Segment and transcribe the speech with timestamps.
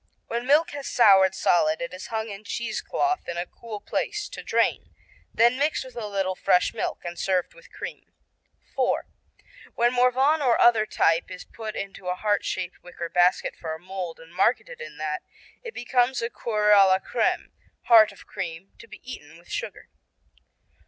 [0.25, 4.41] When milk has soured solid it is hung in cheesecloth in a cool place to
[4.41, 4.95] drain,
[5.31, 8.11] then mixed with a little fresh milk and served with cream.
[8.75, 9.05] IV.
[9.75, 13.79] When Morvan or other type is put into a heart shaped wicker basket for a
[13.79, 15.21] mold, and marketed in that,
[15.61, 17.51] it becomes Coeur à la Crème,
[17.83, 19.87] heart of cream, to be eaten with sugar.